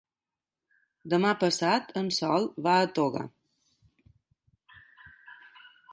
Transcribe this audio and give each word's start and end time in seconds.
Demà 1.13 1.33
passat 1.43 1.93
en 2.01 2.09
Sol 2.19 2.49
va 2.69 2.75
a 2.85 2.89
Toga. 2.97 3.23